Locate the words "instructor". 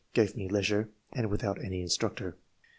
1.79-2.35